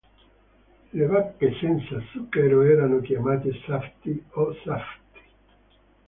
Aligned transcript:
Le 0.95 1.05
bacche 1.07 1.53
senza 1.59 2.01
zucchero 2.11 2.61
erano 2.63 3.01
chiamate 3.01 3.51
zapti 3.67 4.23
o 4.31 4.51
zafti. 4.65 5.19